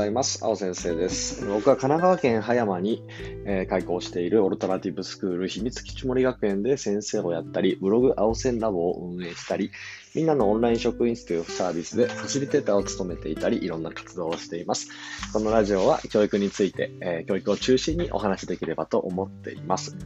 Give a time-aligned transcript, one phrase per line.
[0.00, 0.42] ざいます。
[0.42, 1.44] 青先生です。
[1.46, 3.04] 僕は神奈川県葉山に、
[3.44, 9.70] えー、開校しているオルタナティブスクール秘密基地森学園で先生をやったり、ブログ青線ラボを運営したり、
[10.14, 14.88] みんなのオンライン職員室というサービスでファシリテーターを務めていたり、いろんな活動をしています。
[15.34, 19.96] このラジオは教育について、えー、教育を中心にお話しできればと思っています。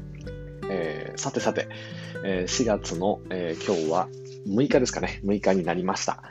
[0.69, 1.69] えー、さてさて、
[2.25, 4.09] え4月の、え今日は
[4.49, 6.23] 6日ですかね、6日になりました。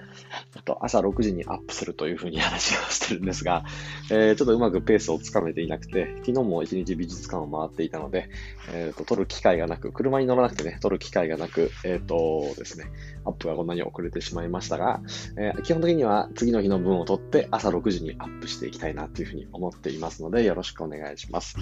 [0.64, 3.64] と朝6時にアップするというふうに話をしてるんですが、
[4.12, 8.30] えー、ちょっとうまくペースをつかめていなくて、昨日も一日美術館を回っていたので、
[8.72, 12.86] えっ、ー、と、撮る機会がなく、車に乗らなくてね、撮る機会がなく、えっ、ー、とですね、
[13.26, 15.02] アップがこんなに遅れてしまいましたが、
[15.38, 21.58] えー、基本的には次の日の分を撮って朝6時にアップしていきたいなというふうに思っていますので、よろしくお願いします。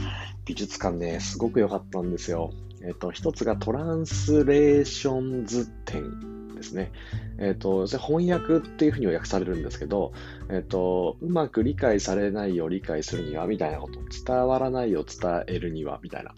[0.45, 2.51] 美術館ね、すごく良かったんですよ。
[2.84, 6.91] えっ、と、一つがトランスレーションズ展ですね。
[7.37, 10.13] えっ、ー、と、翻訳っていうふうに訳されるんですけど、
[10.49, 16.34] えっ、ー、と、うまく理解されないを理解するには、みたいなこと、伝わらないを伝えるには、みたいな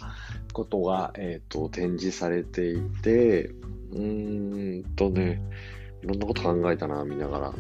[0.54, 3.52] ことが、えっ、ー、と、展示されていて、
[3.92, 5.42] うーんとね、
[6.02, 7.50] いろんなこと考えたな、見ながら。
[7.50, 7.54] う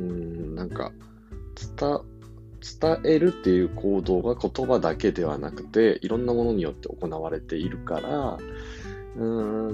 [0.00, 0.92] ーん、なんか、
[1.76, 2.00] 伝、
[2.80, 8.38] 伝えるっていう行動が言葉だけではなくて、いろんなものによって行われているから、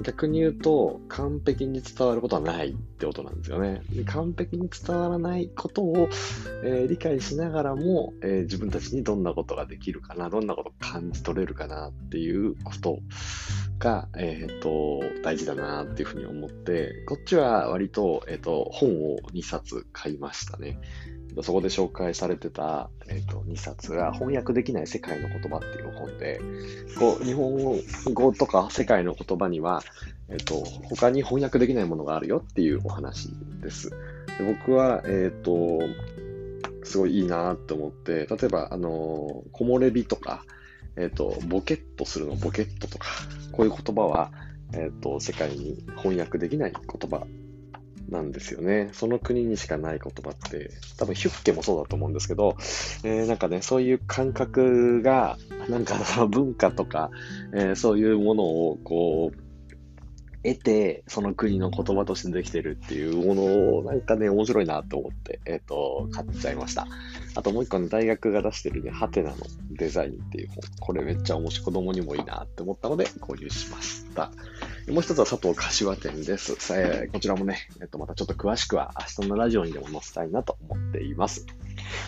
[0.03, 3.81] 逆に言うと、完璧に伝わることはないってことなんですよね。
[3.89, 6.09] で完璧に伝わらないことを、
[6.63, 12.99] えー、理解しながらも、えー、自分たちにどんなことができるかな、どんなことを感じ取れるかなっていうこと
[13.79, 20.79] が、えっ、と、大事だなっていうふうに思って、こっちは割と、えっ、と、本を2冊買いましたね。
[21.41, 26.41] そこで紹介されてた、えーと、2冊が翻訳できない世界の言葉っていう本で、
[26.97, 27.81] こう日本
[28.13, 29.83] 語とか世界の言葉には、
[30.27, 33.29] えーと、他に翻訳できないものがあるよっていうお話
[33.61, 33.89] です。
[33.89, 33.95] で
[34.45, 35.79] 僕は、え、ー、と、
[36.83, 40.43] すごいいいなと思って、例えば、あの、木漏れ日とか、
[40.95, 43.07] え、ー、と、ボケッとするのボケットとか、
[43.51, 44.31] こういう言葉は、
[44.73, 47.25] え、ー、と、世界に翻訳できない言葉
[48.09, 48.89] なんですよね。
[48.93, 52.55] その国にしかない言葉って、多分ヒュッケもそうだと思うんですけど、
[53.03, 55.37] えー、なんかね、そういう感覚が、
[55.69, 57.11] なんかその文化とか、
[57.53, 59.49] えー、そういうものをこう、
[60.43, 66.87] 得て、その国の言葉としてできてるっていうものを、なんかね、面白いなと思って、えっ、ー、と、買っちゃいました。
[67.35, 69.35] あともう一個ね、大学が出してるね、ハテナの
[69.71, 70.57] デザインっていう本。
[70.79, 74.31] これめっちゃ面白い、子供にもいいなって思ったので、購入しました。
[74.89, 76.53] もう一つは佐藤柏店です。
[76.73, 81.45] えー、こちらもね、えっ、と、またちょっと詳しくは明日のラジオにでも載せたいなと思っています。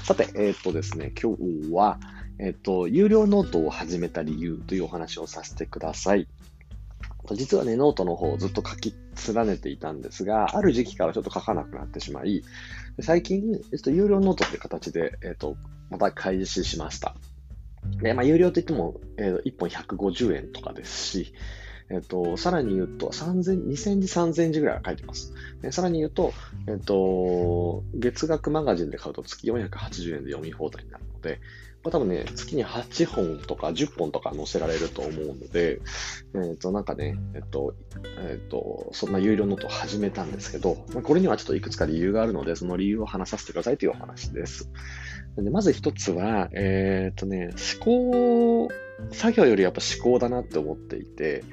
[0.03, 1.99] さて、えっ、とですね、今日は、
[2.39, 6.27] えっ、と、有料ノートを始めた理由というお話をさせてください。
[7.33, 8.95] 実はね、ノートの方をずっと書き
[9.31, 12.43] 連ねていたんですが、ある時期からちょっと書かなくなってしまい、
[12.99, 15.55] 最近、えっと、有料ノートって形で、えっと、
[15.91, 17.15] また開始しました。
[18.01, 21.33] で、まあ、有料といっても、えー、1本150円とかですし、
[21.91, 25.33] えっと、さらに言うと、3000、2000字、3000字ぐらいは書いてます。
[25.61, 26.33] でさらに言うと、
[26.67, 31.39] えっと、月額マガジンで買うと月480円で読み放題になるので、
[31.83, 35.81] まあ、多分ね、月に8本とか10本とか載せられると思うので、
[36.35, 37.73] えっ、と、なんかね、えっ、と、
[38.19, 44.69] えっ、と、そんな有料ノートを始めたんですけど、まあ、これにはちょっといくつか理由があるので、その理由を話させてくださいというお話です。
[45.37, 47.49] でまず一つは、えっ、とね、
[47.79, 48.69] 思考、
[49.11, 51.43] 作業よりやっぱ思考だなって思っていて、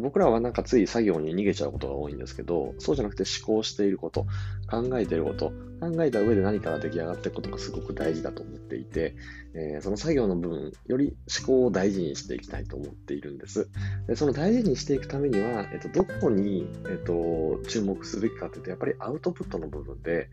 [0.00, 4.26] 僕らはなんかつい作業に逃げちゃうことが多いんですけど、そうじゃなくて思考していること、
[4.68, 9.14] 考えていること、考えた上で何かが出来上がっていくことがすごく大事だと思っていて、
[9.54, 13.68] えー、その作業の部分より思考を大事にしていきたいと思っているんです。
[14.06, 20.28] でその大事にしていくためには、えっと、どこに、えっと、注目すべきかというと、やっぱりアウトプットの部分で、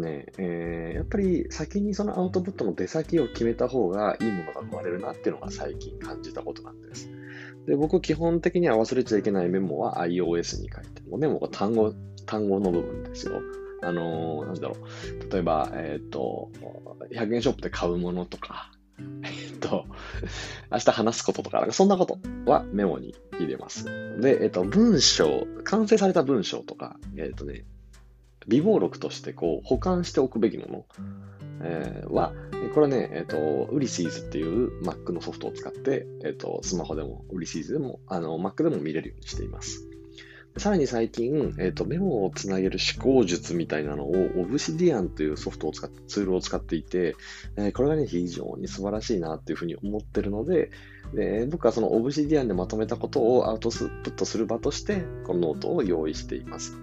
[0.00, 7.10] ね、えー、やっぱり先にそのアウトプットの出先を決めた方がいいものが生まれるなっていうのが最近感じたことなんです。
[7.66, 11.94] で、僕基本的には忘れちゃいけないメモは iOS に書いて、メモが単語、
[12.26, 13.40] 単語の部分ですよ。
[13.82, 15.32] あのー、なんだろう。
[15.32, 16.50] 例えば、えっ、ー、と、
[17.12, 18.70] 100円ショップで買うものとか、
[19.24, 19.86] えっと、
[20.70, 23.84] 明日話すこととか、なんかそんなことはメモに入れます。
[24.20, 27.64] で、えっと、文章、完成された文章とか、えっとね、
[28.48, 30.86] 微暴録としてこう保管しておくべきもの、
[31.62, 32.32] えー、は、
[32.74, 39.88] これね、えっ、ー、と、 Ulysses っていう Mac のソフトを使って、えっ、ー、と、スマホでも、 Ulysses でも、あの、Mac でも見れるようにしています。
[40.56, 47.16] さらに最近、えっ、と、メモをつなげる思考術みたいなのを Obsidian というソフトを使って、ツールを使っていて、
[47.56, 50.70] えこれがね、非常に素晴らしいなっていうふうに思ってるので、
[51.12, 56.78] で僕はその Obsidian でまとめたことをアウトプットする場として、このノートを用意しています。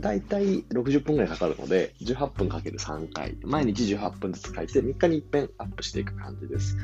[0.00, 6.76] だいたい60分くらいかかるので、18分かける3回、毎日18分ずつ書いて、3日に1編アップしていく感じです。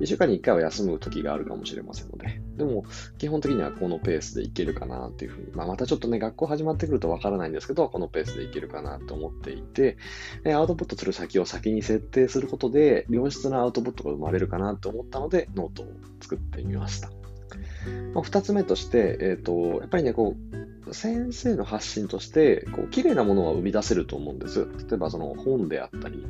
[0.00, 2.84] 1週間に1回は休む時があるかもしれませんので、でも、
[3.18, 9.96] 基本的にはこのペースでいけるかなっていうふうに、まあ、またちょっとね、学校始まってくるとわからないんですけど、このペースでいけるかなと思っていて、
[10.46, 15.86] アウトプットする先を先に設定することで、良質なアウトプットが生まれるかなと思ったので、ノートを
[16.20, 17.23] 作ってみました。
[18.14, 20.36] まあ、2つ目として、えっ、ー、と、やっぱりね、こ
[20.86, 24.66] う、先生の発信として、こう、綺麗なものは生み出せると思うんです。
[24.88, 26.24] 例えば、その本であったり、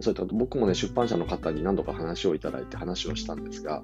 [0.00, 3.82] そういった僕もね、出版社の方に何度か話をいただいて話をしたんですが、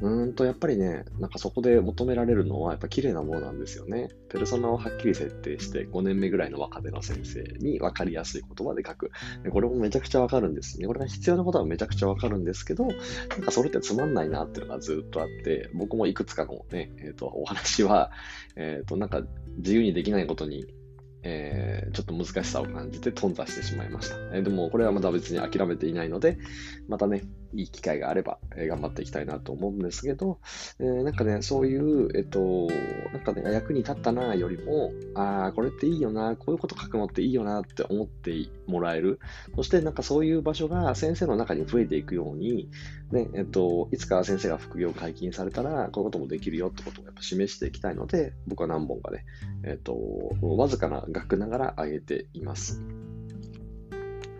[0.00, 4.08] うーんと、やっぱりね、なんかそこで求められるのは、やっぱ綺麗なものなんですよね。
[4.28, 9.10] ペルソナをはっきり設定して、5年目ぐらいの若手の先生に分かりやすい言葉で書く。
[9.50, 10.86] これもめちゃくちゃわかるんですね。
[10.86, 12.96] これが必要なことはめちゃくちゃわかるんですけど、なん
[13.42, 18.10] かそれってつまんないなっていうのがずっとあって、僕もいくつかのね、えっ、ー、と、お話は、
[18.56, 19.22] えっ、ー、と、なんか
[19.58, 20.66] 自由にできないことに
[21.22, 24.16] えー、ちょっと難しさを感じて頓挫してしまいました。
[24.32, 26.38] えー、でも、これはまだ別に諦めていないので、
[26.88, 27.22] またね、
[27.52, 30.38] いい機会があれば、えー、頑張っていきたいなと思うんですけど、
[30.78, 32.68] えー、なんかね、そういう、えっと、
[33.12, 39.18] なんかね、役に立ったなよりも、ああ、これっていいよな、こういうこと書くのっていいよなって思ってもらえる。
[39.56, 42.68] そして、なんかそういう場所が先生の中に増えていくように、
[43.10, 49.24] ね、えっと、いつか先生が副業解禁されたら、こういうこともできるよってことをやっぱ示していきたいので、僕は何本かね、
[49.64, 49.96] えっと、
[50.42, 52.80] わずかな額ながら上げています。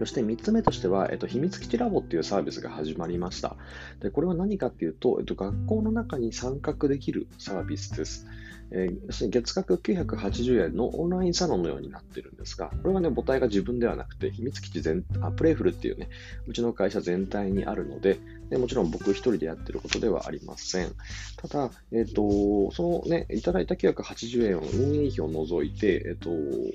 [0.01, 3.57] そして3つ目としては、えっと、秘密基地ラボっていうサービスが始まりました。
[4.01, 8.27] で、これは何かっていうと、えっと、学校の中に参画できるサービスです。
[8.71, 16.09] えー、要するに月額980円のオンラインサロンのようになってるんですが、これはね、母体が自分ではなくて、秘密基地全、あ、プレイフルっていうね、
[16.47, 20.93] うちの会社全体にあるので、でもちろん僕一人でやってることではありません。
[21.37, 26.31] ただ、えっ、ー、と、そのね、いただいた980円を運営費を除いて、えっ、ー、と、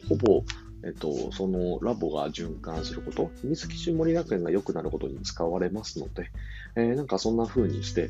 [0.08, 0.44] ほぼ
[0.84, 6.32] えっと、そのラボが循環すること、秘密基地森学園が良くなることに使われますので、
[6.76, 8.10] えー、なんかそんな風にして、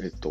[0.00, 0.30] えっと、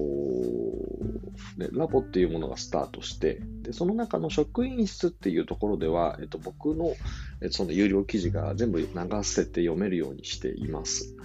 [1.57, 6.95] ね、ラボっていうものがスタートして、で、その中の職員室っていうところでは、えっと、僕の、
[7.42, 8.88] えっとその有料記事が全部流
[9.24, 11.16] せて読めるようにしています。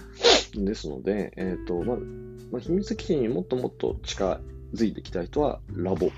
[0.53, 1.95] ですので、えっと、ま、
[2.51, 4.39] まあ、秘密基地にもっともっと近
[4.73, 6.11] づいていきたい人は、ラボを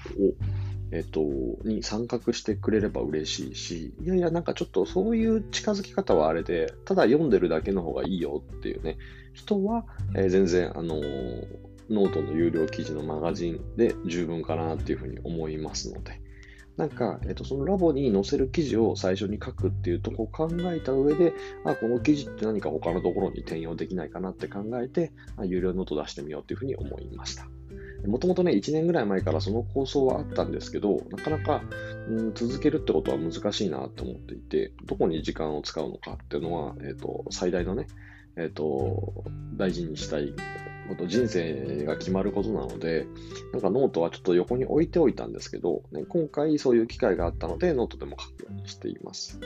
[0.92, 1.22] えっと、
[1.64, 8.98] に参画してくれれば嬉しいし、いやいや、なんかちょっとそういう近づき方はあれで、ただ読んでるだけの方がいいよっていうね、
[9.34, 11.48] 人は、えー、全然、あのー、
[11.90, 16.22] ノートの有料記事のマガジンで十分かなっていうふうに思いますので、
[16.80, 21.34] なんか、えっと、そのラボに載せる記事を最初に書くっていうとこを考えた上で、
[21.66, 27.48] あ、この記事って何か他のところに転用できないかなって考えて、あ有料ノート出してみようというふうに思いました。
[28.08, 31.62] もともとね、1年ぐらい前からその構想はあったんですけど、なかなか、
[32.08, 37.88] うん、続けるってことは難しいなと思っていて、どこに時間を使うのかっていうのは、えっ、ー、と、最大のね、
[38.36, 39.26] えっ、ー、と、
[39.56, 40.34] 大事にしたい
[40.88, 43.06] こと、人生が決まることなので、
[43.54, 49.40] なんかノートはちょっと横に置いておいたんですけど、ね、今回そういう機会があったので、ノートでも書くようにしています。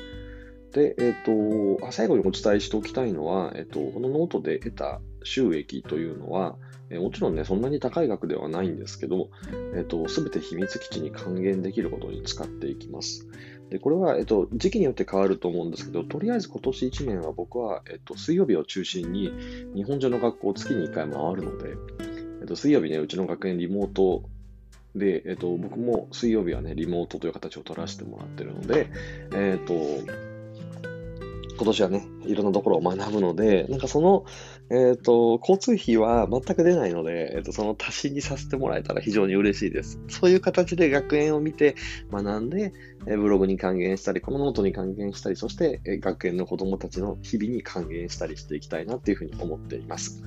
[0.74, 6.56] で、えっ、ー、と、最後にお伝えしておきたいのは、えっ、と、このノートで得た収益というのは、
[6.90, 9.30] えもちろんね、そんなに高い額ではないんですけど、
[9.76, 13.28] えっ、と、すべて秘密基地に還元できることに使っていきます。
[13.70, 19.32] で、これは、えっ、と、時期によって変わると思うんですけど、とりあえず今年1年は僕は、えっ、と、水曜日を中心に
[19.76, 21.76] 日本中の学校を月に1回回るので、
[22.42, 24.24] えっ、と、水曜日ね、うちの学園リモート
[24.96, 28.92] で、えっ、と、僕も水曜日はね、リモートという形を取らせてもらってるので、
[29.34, 29.74] えっ、と、
[31.56, 34.26] 今年はね、いろんなところを学ぶので、なんかその、
[34.70, 40.00] えっ、ー、と、交通費は全く出ないので、え、ー、と、その足しにさせてもらえたら非常に嬉しいです。
[40.08, 41.76] そういう形で学園を見て
[42.12, 42.74] 学んで、
[43.06, 50.24] え、ブログに還元したり、このノートに還元したり、そして、え学園の子供たちの日々に還元したりしていきたいなっていうふうに思っています。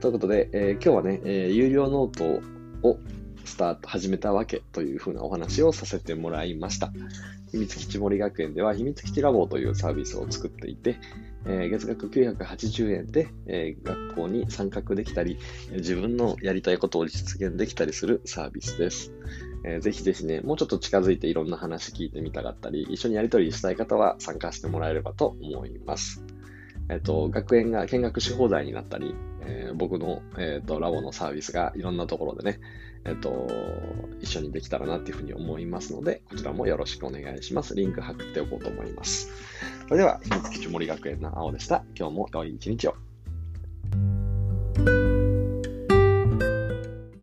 [0.00, 2.42] ということで、え今日はね、え有料ノート
[2.86, 2.98] を
[3.44, 6.92] スタート、始めたわけというふうなお話をさせてもらいました。
[7.54, 10.98] 秘密基地森学園では秘密基地ラボというサービスを作っていて、
[11.46, 15.38] えー、月額980円で、えー、学校に参画できたり、
[15.70, 19.12] 自分のやりたいことを実現できたりするサービスです。
[19.64, 26.23] えー、ぜひぜひね、もうちょっと近づいていろんな話聞いてみたかったり、一緒にやり取りしたい方は参加してもらえればと思います。
[26.90, 32.60] えっ、と、学園が見学し放題になったり、えー、僕の、えっ、と、ラボのサービスがいろんなところでね、
[33.04, 33.46] えっ、と、
[34.20, 37.74] 一緒にできたらなっていうふうに思いますので、こちらもよろしくお願いします。
[37.74, 39.30] リンク貼っておこうと思います。
[39.88, 41.84] それでは、秘密基地森学園の青でした。
[41.98, 42.94] 今日も良い一日を。